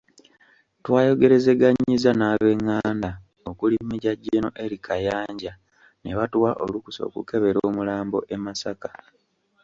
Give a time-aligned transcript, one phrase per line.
[0.83, 3.09] Twayogerezeganyizza n'abenganda
[3.49, 5.53] okuli Major General Elly Kayanja
[6.01, 8.89] ne batuwa olukusa okukebera omulambo e Masaka.